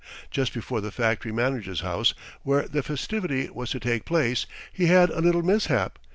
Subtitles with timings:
[0.31, 5.11] Just before the factory manager's house, where the festivity was to take place, he had
[5.11, 5.99] a little mishap.